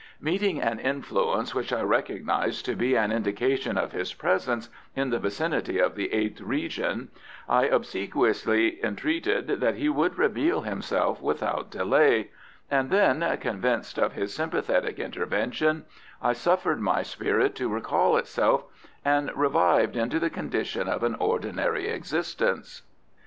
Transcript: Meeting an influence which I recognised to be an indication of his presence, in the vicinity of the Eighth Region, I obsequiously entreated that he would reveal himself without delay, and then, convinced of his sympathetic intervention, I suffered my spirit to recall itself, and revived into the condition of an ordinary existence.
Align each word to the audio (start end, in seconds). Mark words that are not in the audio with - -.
Meeting 0.19 0.59
an 0.59 0.79
influence 0.79 1.53
which 1.53 1.71
I 1.71 1.81
recognised 1.83 2.65
to 2.65 2.75
be 2.75 2.95
an 2.95 3.11
indication 3.11 3.77
of 3.77 3.91
his 3.91 4.15
presence, 4.15 4.67
in 4.95 5.11
the 5.11 5.19
vicinity 5.19 5.77
of 5.77 5.93
the 5.93 6.11
Eighth 6.11 6.41
Region, 6.41 7.09
I 7.47 7.65
obsequiously 7.65 8.83
entreated 8.83 9.45
that 9.59 9.75
he 9.75 9.89
would 9.89 10.17
reveal 10.17 10.61
himself 10.61 11.21
without 11.21 11.69
delay, 11.69 12.31
and 12.71 12.89
then, 12.89 13.21
convinced 13.41 13.99
of 13.99 14.13
his 14.13 14.33
sympathetic 14.33 14.97
intervention, 14.97 15.85
I 16.19 16.33
suffered 16.33 16.81
my 16.81 17.03
spirit 17.03 17.53
to 17.57 17.69
recall 17.69 18.17
itself, 18.17 18.63
and 19.05 19.29
revived 19.35 19.95
into 19.95 20.19
the 20.19 20.31
condition 20.31 20.87
of 20.89 21.03
an 21.03 21.13
ordinary 21.19 21.89
existence. 21.89 22.81